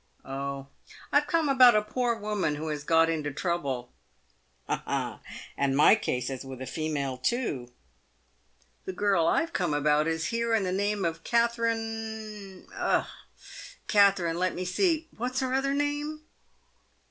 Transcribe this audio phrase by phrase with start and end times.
[0.25, 0.65] "Oh,
[1.11, 3.91] I've come about a poor woman who has got into trouble.""
[4.67, 5.19] Ha, ha!
[5.55, 7.71] and my case is with a female too.""
[8.85, 12.65] The girl Tve come about is here in the name of Katherine
[13.87, 16.23] Katherine— let me see— what's her other name